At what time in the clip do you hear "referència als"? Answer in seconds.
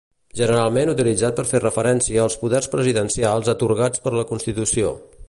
1.65-2.39